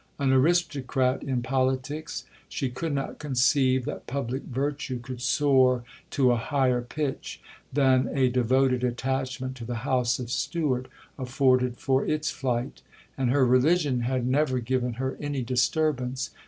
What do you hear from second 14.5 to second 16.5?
given her any disturbance.